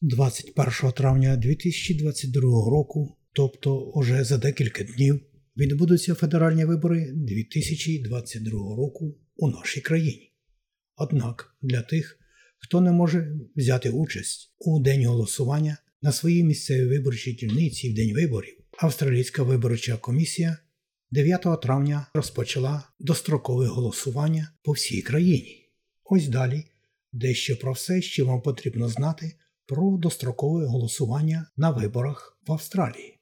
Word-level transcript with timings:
21 0.00 0.92
травня 0.92 1.36
2022 1.36 2.42
року, 2.70 3.16
тобто 3.32 3.80
уже 3.80 4.24
за 4.24 4.38
декілька 4.38 4.84
днів, 4.84 5.20
відбудуться 5.56 6.14
федеральні 6.14 6.64
вибори 6.64 7.12
2022 7.14 8.76
року 8.76 9.18
у 9.36 9.50
нашій 9.50 9.80
країні. 9.80 10.32
Однак 10.96 11.56
для 11.62 11.82
тих, 11.82 12.18
хто 12.58 12.80
не 12.80 12.92
може 12.92 13.36
взяти 13.56 13.90
участь 13.90 14.54
у 14.58 14.80
день 14.80 15.06
голосування 15.06 15.76
на 16.02 16.12
своїй 16.12 16.44
місцевій 16.44 16.86
виборчій 16.86 17.32
дільниці 17.32 17.90
в 17.90 17.94
день 17.94 18.14
виборів, 18.14 18.54
Австралійська 18.78 19.42
виборча 19.42 19.96
комісія 19.96 20.58
9 21.10 21.62
травня 21.62 22.06
розпочала 22.14 22.82
дострокове 23.00 23.66
голосування 23.66 24.52
по 24.62 24.72
всій 24.72 25.02
країні. 25.02 25.68
Ось 26.04 26.28
далі 26.28 26.64
дещо 27.12 27.56
про 27.56 27.72
все, 27.72 28.02
що 28.02 28.26
вам 28.26 28.42
потрібно 28.42 28.88
знати 28.88 29.32
про 29.68 29.98
дострокове 30.02 30.66
голосування 30.66 31.46
на 31.56 31.70
виборах 31.70 32.38
в 32.46 32.52
Австралії. 32.52 33.18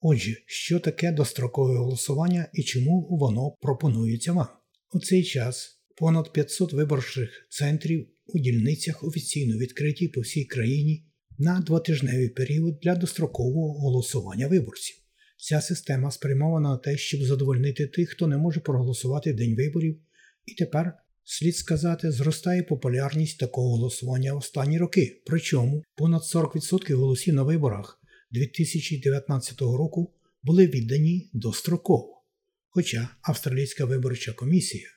Отже, 0.00 0.36
що 0.46 0.80
таке 0.80 1.12
дострокове 1.12 1.78
голосування 1.78 2.48
і 2.52 2.62
чому 2.62 3.08
воно 3.10 3.50
пропонується 3.50 4.32
вам? 4.32 4.46
У 4.92 5.00
цей 5.00 5.24
час 5.24 5.80
понад 5.96 6.32
500 6.32 6.72
виборчих 6.72 7.46
центрів 7.50 8.08
у 8.26 8.38
дільницях 8.38 9.04
офіційно 9.04 9.58
відкриті 9.58 10.08
по 10.08 10.20
всій 10.20 10.44
країні 10.44 11.06
на 11.38 11.60
двотижневий 11.60 12.28
період 12.28 12.78
для 12.82 12.94
дострокового 12.94 13.80
голосування 13.80 14.48
виборців. 14.48 14.96
Ця 15.36 15.60
система 15.60 16.10
спрямована 16.10 16.70
на 16.70 16.76
те, 16.76 16.96
щоб 16.96 17.22
задовольнити 17.22 17.86
тих, 17.86 18.10
хто 18.10 18.26
не 18.26 18.36
може 18.36 18.60
проголосувати 18.60 19.32
в 19.32 19.36
день 19.36 19.56
виборів, 19.56 20.00
і 20.46 20.54
тепер, 20.54 20.92
слід 21.24 21.56
сказати, 21.56 22.12
зростає 22.12 22.62
популярність 22.62 23.38
такого 23.38 23.70
голосування 23.70 24.34
останні 24.34 24.78
роки. 24.78 25.22
Причому 25.26 25.82
понад 25.96 26.22
40% 26.22 26.94
голосів 26.94 27.34
на 27.34 27.42
виборах 27.42 28.00
2019 28.30 29.60
року 29.60 30.14
були 30.42 30.66
віддані 30.66 31.30
достроково. 31.32 32.24
Хоча 32.68 33.08
Австралійська 33.22 33.84
виборча 33.84 34.32
комісія 34.32 34.88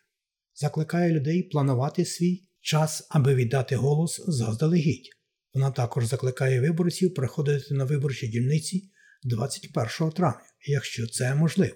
закликає 0.56 1.14
людей 1.14 1.44
планувати 1.44 2.06
свій 2.06 2.48
час, 2.62 3.08
аби 3.10 3.36
віддати 3.36 3.76
голос 3.76 4.24
заздалегідь. 4.28 5.10
Вона 5.54 5.72
також 5.72 6.06
закликає 6.06 6.62
виборців 6.62 7.14
приходити 7.14 7.74
на 7.74 7.86
виборчі 7.86 8.28
дільниці 8.28 8.92
21 9.24 10.12
травня, 10.12 10.46
якщо 10.68 11.08
це 11.08 11.36
можливо. 11.36 11.76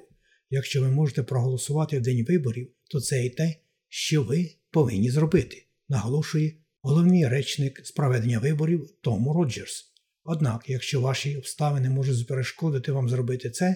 Якщо 0.50 0.82
ви 0.82 0.92
можете 0.92 1.24
проголосувати 1.24 2.00
в 2.00 2.02
день 2.02 2.26
виборів, 2.30 2.72
то 2.92 3.02
це 3.02 3.26
і 3.26 3.30
те, 3.30 3.56
що 3.90 4.24
ви 4.24 4.56
повинні 4.72 5.12
зробити, 5.12 5.66
наголошує 5.90 6.56
головний 6.82 7.28
речник 7.28 7.82
з 7.86 7.92
проведення 7.92 8.40
виборів 8.40 8.90
Тому 9.02 9.34
Роджерс. 9.34 9.86
Однак, 10.24 10.64
якщо 10.68 11.02
ваші 11.02 11.38
обставини 11.38 11.90
можуть 11.90 12.28
перешкодити 12.28 12.92
вам 12.92 13.10
зробити 13.10 13.50
це, 13.50 13.76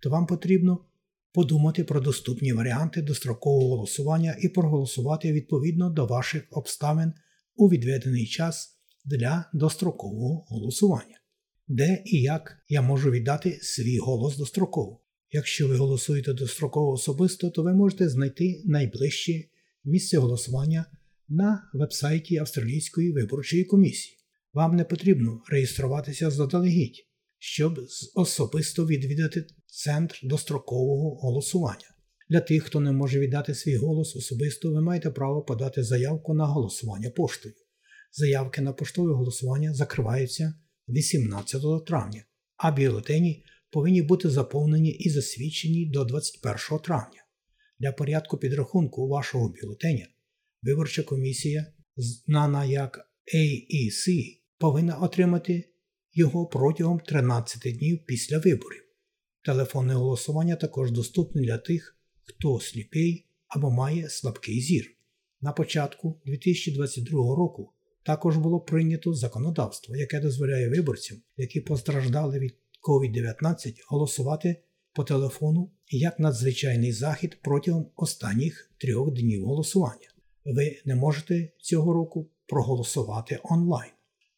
то 0.00 0.10
вам 0.10 0.26
потрібно 0.26 0.84
подумати 1.32 1.84
про 1.84 2.00
доступні 2.00 2.52
варіанти 2.52 3.02
дострокового 3.02 3.68
голосування 3.68 4.36
і 4.40 4.48
проголосувати 4.48 5.32
відповідно 5.32 5.90
до 5.90 6.06
ваших 6.06 6.42
обставин 6.50 7.12
у 7.56 7.68
відведений 7.68 8.26
час 8.26 8.78
для 9.04 9.50
дострокового 9.52 10.44
голосування. 10.48 11.20
Де 11.68 12.02
і 12.06 12.20
як 12.20 12.58
я 12.68 12.82
можу 12.82 13.10
віддати 13.10 13.58
свій 13.62 13.98
голос 13.98 14.36
достроково. 14.36 15.00
Якщо 15.30 15.68
ви 15.68 15.76
голосуєте 15.76 16.32
достроково 16.32 16.92
особисто, 16.92 17.50
то 17.50 17.62
ви 17.62 17.74
можете 17.74 18.08
знайти 18.08 18.62
найближче 18.64 19.44
місце 19.84 20.18
голосування 20.18 20.86
на 21.28 21.70
вебсайті 21.74 22.36
Австралійської 22.36 23.12
виборчої 23.12 23.64
комісії. 23.64 24.16
Вам 24.52 24.76
не 24.76 24.84
потрібно 24.84 25.42
реєструватися 25.48 26.30
заздалегідь, 26.30 27.06
щоб 27.38 27.80
особисто 28.14 28.86
відвідати 28.86 29.46
центр 29.66 30.20
дострокового 30.22 31.14
голосування. 31.14 31.86
Для 32.30 32.40
тих, 32.40 32.64
хто 32.64 32.80
не 32.80 32.92
може 32.92 33.20
віддати 33.20 33.54
свій 33.54 33.76
голос 33.76 34.16
особисто, 34.16 34.72
ви 34.72 34.80
маєте 34.82 35.10
право 35.10 35.42
подати 35.42 35.84
заявку 35.84 36.34
на 36.34 36.46
голосування 36.46 37.10
поштою. 37.10 37.54
Заявки 38.12 38.60
на 38.60 38.72
поштове 38.72 39.14
голосування 39.14 39.74
закриваються 39.74 40.54
18 40.88 41.62
травня, 41.86 42.24
а 42.56 42.70
бюлетені 42.70 43.44
повинні 43.70 44.02
бути 44.02 44.30
заповнені 44.30 44.90
і 44.90 45.10
засвідчені 45.10 45.86
до 45.86 46.04
21 46.04 46.78
травня. 46.78 47.21
Для 47.82 47.92
порядку 47.92 48.38
підрахунку 48.38 49.08
вашого 49.08 49.48
бюлетеня 49.48 50.06
виборча 50.62 51.02
комісія, 51.02 51.66
знана 51.96 52.64
як 52.64 53.10
AEC, 53.34 54.26
повинна 54.58 54.96
отримати 54.96 55.68
його 56.12 56.46
протягом 56.46 57.00
13 57.00 57.78
днів 57.78 58.06
після 58.06 58.38
виборів. 58.38 58.82
Телефонне 59.44 59.94
голосування 59.94 60.56
також 60.56 60.90
доступне 60.90 61.42
для 61.42 61.58
тих, 61.58 61.96
хто 62.22 62.60
сліпий 62.60 63.26
або 63.46 63.70
має 63.70 64.08
слабкий 64.08 64.60
зір. 64.60 64.96
На 65.40 65.52
початку 65.52 66.20
2022 66.26 67.36
року 67.36 67.72
також 68.02 68.36
було 68.36 68.60
прийнято 68.60 69.14
законодавство, 69.14 69.96
яке 69.96 70.20
дозволяє 70.20 70.68
виборцям, 70.68 71.18
які 71.36 71.60
постраждали 71.60 72.38
від 72.38 72.54
COVID-19, 72.88 73.74
голосувати 73.88 74.62
по 74.92 75.04
телефону 75.04 75.70
як 75.88 76.18
надзвичайний 76.18 76.92
захід 76.92 77.38
протягом 77.42 77.86
останніх 77.96 78.70
трьох 78.78 79.12
днів 79.12 79.44
голосування. 79.44 80.08
Ви 80.44 80.80
не 80.84 80.94
можете 80.94 81.52
цього 81.58 81.92
року 81.92 82.30
проголосувати 82.46 83.38
онлайн. 83.42 83.90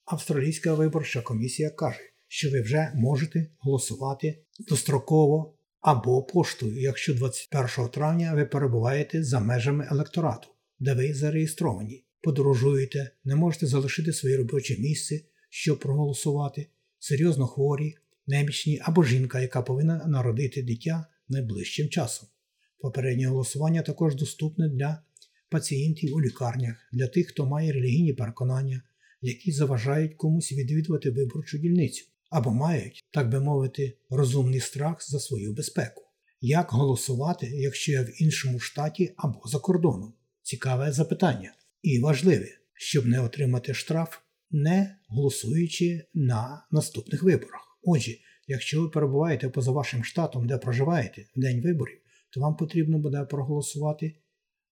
Австралійська 0.04 0.74
виборча 0.74 1.20
комісія 1.20 1.70
каже, 1.70 2.00
що 2.28 2.50
ви 2.50 2.60
вже 2.60 2.92
можете 2.94 3.50
голосувати 3.58 4.38
достроково 4.68 5.54
або 5.80 6.22
поштою, 6.22 6.80
якщо 6.80 7.14
21 7.14 7.88
травня 7.88 8.34
ви 8.34 8.44
перебуваєте 8.44 9.24
за 9.24 9.40
межами 9.40 9.88
електорату, 9.90 10.48
де 10.78 10.94
ви 10.94 11.14
зареєстровані, 11.14 12.04
подорожуєте, 12.20 13.10
не 13.24 13.36
можете 13.36 13.66
залишити 13.66 14.12
своє 14.12 14.36
робоче 14.36 14.76
місце, 14.78 15.20
щоб 15.50 15.78
проголосувати, 15.78 16.66
серйозно 16.98 17.46
хворі, 17.46 17.94
немічні 18.26 18.80
або 18.82 19.04
жінка, 19.04 19.40
яка 19.40 19.62
повинна 19.62 20.06
народити 20.06 20.62
дитя 20.62 21.06
найближчим 21.28 21.88
часом. 21.88 22.28
Попереднє 22.78 23.26
голосування 23.26 23.82
також 23.82 24.14
доступне 24.14 24.68
для 24.68 25.02
пацієнтів 25.48 26.14
у 26.14 26.20
лікарнях, 26.20 26.76
для 26.92 27.08
тих, 27.08 27.28
хто 27.28 27.46
має 27.46 27.72
релігійні 27.72 28.12
переконання, 28.12 28.82
які 29.20 29.52
заважають 29.52 30.14
комусь 30.14 30.52
відвідувати 30.52 31.10
виборчу 31.10 31.58
дільницю 31.58 32.04
або 32.30 32.50
мають, 32.50 33.04
так 33.10 33.28
би 33.28 33.40
мовити, 33.40 33.98
розумний 34.10 34.60
страх 34.60 35.10
за 35.10 35.20
свою 35.20 35.52
безпеку. 35.52 36.02
Як 36.40 36.70
голосувати, 36.70 37.46
якщо 37.46 37.92
я 37.92 38.02
в 38.02 38.22
іншому 38.22 38.58
штаті 38.58 39.14
або 39.16 39.40
за 39.46 39.58
кордоном? 39.58 40.14
Цікаве 40.42 40.92
запитання. 40.92 41.54
І 41.82 42.00
важливе, 42.00 42.48
щоб 42.74 43.06
не 43.06 43.20
отримати 43.20 43.74
штраф, 43.74 44.18
не 44.50 44.96
голосуючи 45.08 46.04
на 46.14 46.66
наступних 46.70 47.22
виборах. 47.22 47.63
Отже, 47.84 48.12
якщо 48.46 48.82
ви 48.82 48.88
перебуваєте 48.88 49.48
поза 49.48 49.70
вашим 49.70 50.04
штатом, 50.04 50.46
де 50.46 50.58
проживаєте 50.58 51.26
в 51.36 51.40
день 51.40 51.62
виборів, 51.62 51.98
то 52.30 52.40
вам 52.40 52.56
потрібно 52.56 52.98
буде 52.98 53.24
проголосувати 53.24 54.14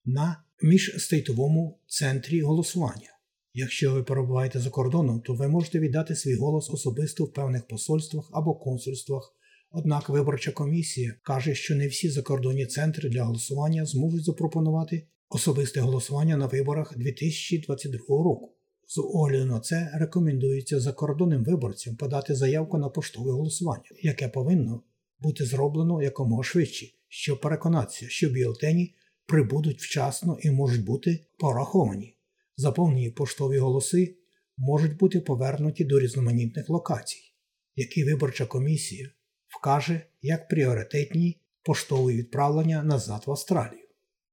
на 0.05 0.45
міжстейтовому 0.62 1.81
центрі 1.87 2.41
голосування. 2.41 3.09
Якщо 3.55 3.93
ви 3.93 4.03
перебуваєте 4.03 4.61
за 4.61 4.71
кордоном, 4.71 5.21
то 5.21 5.34
ви 5.34 5.49
можете 5.49 5.78
віддати 5.78 6.17
свій 6.17 6.34
голос 6.34 6.71
особисто 6.71 7.25
в 7.25 7.33
певних 7.33 7.67
посольствах 7.67 8.31
або 8.33 8.55
консульствах. 8.55 9.37
Однак 9.71 10.09
виборча 10.09 10.53
комісія 10.53 11.15
каже, 11.22 11.55
що 11.55 11.75
не 11.75 11.89
всі 11.89 12.11
закордонні 12.11 12.67
центри 12.67 13.09
для 13.09 13.25
голосування 13.25 13.87
зможуть 13.87 14.25
запропонувати 14.25 15.06
особисте 15.28 15.81
голосування 15.81 16.37
на 16.37 16.47
виборах 16.47 16.99
2022 16.99 17.99
року. 18.09 18.55
З 18.87 18.98
огляду 18.98 19.47
на 19.47 19.60
це 19.60 19.91
рекомендується 19.95 20.80
закордонним 20.80 21.45
виборцям 21.45 21.97
подати 21.97 22.34
заявку 22.34 22.78
на 22.78 22.89
поштове 22.89 23.33
голосування, 23.33 23.91
яке 24.03 24.28
повинно 24.28 24.83
бути 25.18 25.45
зроблено 25.45 26.03
якомога 26.03 26.42
швидше, 26.42 26.86
щоб 27.09 27.41
переконатися, 27.41 28.09
що 28.09 28.30
бюлетені 28.30 28.95
прибудуть 29.27 29.83
вчасно 29.83 30.39
і 30.42 30.51
можуть 30.51 30.84
бути 30.84 31.24
пораховані. 31.39 32.16
Заповнені 32.57 33.10
поштові 33.10 33.59
голоси 33.59 34.16
можуть 34.57 34.97
бути 34.97 35.21
повернуті 35.21 35.84
до 35.84 36.01
різноманітних 36.01 36.68
локацій, 36.68 37.34
які 37.77 38.04
виборча 38.04 38.47
комісія 38.47 39.10
вкаже 39.47 40.01
як 40.22 40.48
пріоритетні 40.48 41.41
поштові 41.62 42.16
відправлення 42.16 42.83
назад 42.83 43.22
в 43.27 43.30
Австралію. 43.30 43.86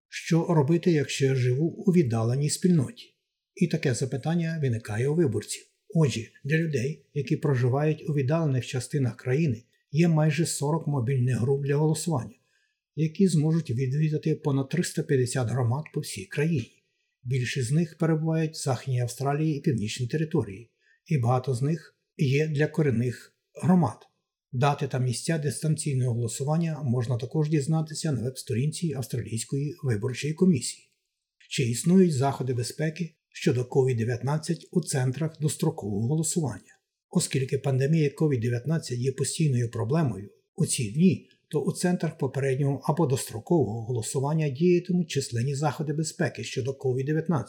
Що 0.08 0.46
робити, 0.46 0.92
якщо 0.92 1.26
я 1.26 1.36
живу 1.36 1.68
у 1.68 1.92
віддаленій 1.92 2.50
спільноті? 2.50 3.16
І 3.60 3.68
таке 3.68 3.94
запитання 3.94 4.60
виникає 4.62 5.08
у 5.08 5.16
виборців. 5.16 5.66
Отже, 5.96 6.22
для 6.44 6.58
людей, 6.58 7.06
які 7.14 7.38
проживають 7.38 8.10
у 8.10 8.14
віддалених 8.14 8.66
частинах 8.66 9.16
країни, 9.16 9.64
є 9.92 10.08
майже 10.08 10.46
40 10.46 10.88
мобільних 10.88 11.38
груп 11.38 11.66
для 11.66 11.76
голосування, 11.76 12.36
які 12.96 13.28
зможуть 13.28 13.70
відвідати 13.70 14.36
понад 14.36 14.70
350 14.70 15.50
громад 15.50 15.84
по 15.94 16.00
всій 16.00 16.26
країні. 16.26 16.84
Більшість 17.24 17.68
з 17.68 17.72
них 17.72 17.98
перебувають 17.98 18.54
в 18.54 18.64
Західній 18.64 19.02
Австралії 19.02 19.58
і 19.58 19.62
Північній 19.62 20.08
території, 20.08 20.70
і 21.06 21.18
багато 21.18 21.54
з 21.54 21.62
них 21.62 21.96
є 22.18 22.48
для 22.48 22.68
корінних 22.68 23.34
громад. 23.64 23.98
Дати 24.52 24.88
та 24.88 25.00
місця 25.00 25.38
дистанційного 25.38 26.14
голосування 26.14 26.82
можна 26.84 27.18
також 27.18 27.50
дізнатися 27.50 28.12
на 28.12 28.22
веб-сторінці 28.22 28.94
Австралійської 28.94 29.76
виборчої 29.84 30.34
комісії. 30.34 30.90
Чи 31.50 31.64
існують 31.64 32.14
заходи 32.14 32.54
безпеки 32.54 33.16
щодо 33.42 33.62
COVID-19 33.62 34.56
у 34.72 34.82
центрах 34.82 35.40
дострокового 35.40 36.08
голосування? 36.08 36.80
Оскільки 37.10 37.58
пандемія 37.58 38.10
COVID-19 38.10 38.96
є 38.96 39.12
постійною 39.12 39.72
проблемою 39.72 40.30
у 40.56 40.66
ці 40.66 40.92
дні, 40.92 41.28
то 41.48 41.62
у 41.62 41.72
центрах 41.72 42.18
попереднього 42.18 42.82
або 42.84 43.06
дострокового 43.06 43.82
голосування 43.82 44.50
діятимуть 44.50 45.10
численні 45.10 45.56
заходи 45.56 45.94
безпеки 45.94 46.44
щодо 46.44 46.72
COVID-19. 46.72 47.44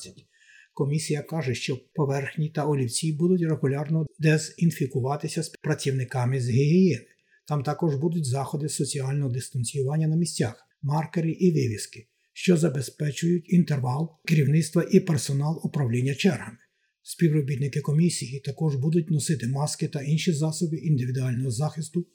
Комісія 0.75 1.23
каже, 1.23 1.55
що 1.55 1.79
поверхні 1.95 2.49
та 2.49 2.67
олівці 2.67 3.13
будуть 3.13 3.43
регулярно 3.43 4.07
дезінфікуватися 4.19 5.43
з 5.43 5.49
працівниками 5.49 6.41
з 6.41 6.51
гігієни. 6.51 7.07
Там 7.49 7.63
також 7.63 7.95
будуть 7.95 8.27
заходи 8.27 8.69
соціального 8.69 9.31
дистанціювання 9.31 10.09
на 10.09 10.17
місцях, 10.17 10.67
маркери 10.83 11.31
і 11.31 11.53
вивіски, 11.53 12.07
що 12.33 12.57
забезпечують 12.57 13.53
інтервал 13.53 14.11
керівництва 14.25 14.89
і 14.91 15.01
персонал 15.01 15.61
управління 15.65 16.15
чергами. 16.15 16.59
Співробітники 17.03 17.81
комісії 17.81 18.41
також 18.41 18.77
будуть 18.77 19.11
носити 19.11 19.49
маски 19.49 19.89
та 19.89 20.03
інші 20.03 20.33
засоби 20.33 20.77
індивідуального 20.77 21.51
захисту 21.51 22.07